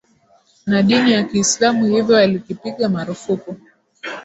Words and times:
na 0.67 0.81
dini 0.81 1.11
ya 1.11 1.23
kiislam 1.23 1.85
hivyo 1.85 2.15
walikipiga 2.15 2.89
marufuku 2.89 3.57